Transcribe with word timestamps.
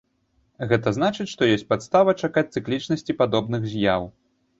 Гэта 0.69 0.93
значыць, 0.97 1.27
што 1.33 1.49
ёсць 1.55 1.65
падстава 1.73 2.15
чакаць 2.21 2.45
цыклічнасці 2.55 3.17
падобных 3.21 3.69
з'яў. 3.75 4.09